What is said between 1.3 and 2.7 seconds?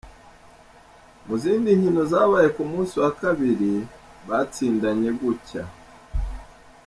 zindi nkino zabaye ku